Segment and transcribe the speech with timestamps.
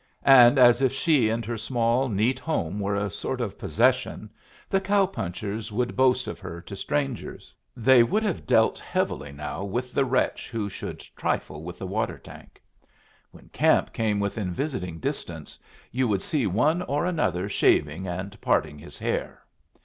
[0.25, 4.31] And as if she and her small, neat home were a sort of possession,
[4.67, 7.53] the cow punchers would boast of her to strangers.
[7.77, 12.17] They would have dealt heavily now with the wretch who should trifle with the water
[12.17, 12.59] tank.
[13.29, 15.59] When camp came within visiting distance,
[15.91, 19.43] you would see one or another shaving and parting his hair.